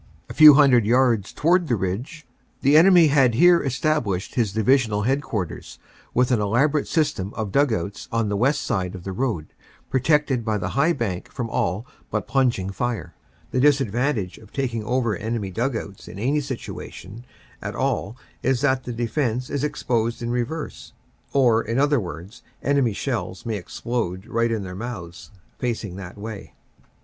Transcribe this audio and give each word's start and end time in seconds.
A 0.31 0.33
few 0.33 0.55
hundred 0.55 0.83
yards 0.87 1.31
toward 1.31 1.67
the 1.67 1.75
ridge 1.75 2.25
the 2.61 2.75
enemy 2.75 3.09
had 3.09 3.35
here 3.35 3.61
established 3.63 4.33
his 4.33 4.51
divisional 4.51 5.03
headquarters, 5.03 5.77
with 6.15 6.31
an 6.31 6.41
elaborate 6.41 6.87
system 6.87 7.31
of 7.35 7.51
dug 7.51 7.71
outs 7.71 8.07
on 8.11 8.27
the 8.27 8.35
west 8.35 8.61
side 8.61 8.95
of 8.95 9.03
the 9.03 9.11
road, 9.11 9.53
protected 9.91 10.43
by 10.43 10.57
the 10.57 10.69
high 10.69 10.91
bank 10.93 11.31
from 11.31 11.51
all 11.51 11.85
but 12.09 12.27
plunging 12.27 12.71
fire. 12.71 13.13
The 13.51 13.59
disadvantage 13.59 14.39
of 14.39 14.51
taking 14.51 14.83
over 14.83 15.15
enemy 15.15 15.51
dug 15.51 15.75
outs 15.77 16.07
in 16.07 16.13
any 16.17 16.41
176 16.41 16.67
NO 16.67 16.73
MAN 16.73 17.23
S 17.61 17.75
LAND 17.75 17.75
177 17.75 17.75
situation 17.75 17.75
at 17.75 17.75
all 17.75 18.17
is 18.41 18.61
that 18.61 18.85
the 18.85 18.93
defense 18.93 19.51
is 19.51 19.63
exposed 19.63 20.23
in 20.23 20.31
reverse, 20.31 20.93
or, 21.31 21.61
in 21.61 21.77
other 21.77 21.99
words, 21.99 22.41
enemy 22.63 22.93
shells 22.93 23.45
may 23.45 23.57
explode 23.57 24.25
right 24.25 24.49
in 24.51 24.63
their 24.63 24.73
mouths, 24.73 25.29
facing 25.59 25.95
that 25.97 26.17
way. 26.17 26.55